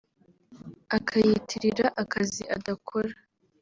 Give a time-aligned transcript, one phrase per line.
[0.97, 3.13] akiyitirira akazi adakora